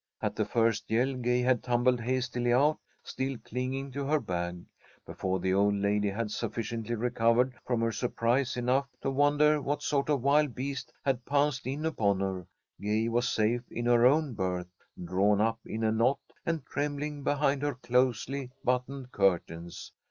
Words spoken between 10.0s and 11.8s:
of a wild beast had pounced